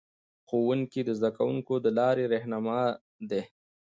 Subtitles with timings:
[0.47, 2.81] ښوونکي د زده کوونکو د لارې رهنما
[3.29, 3.41] دي.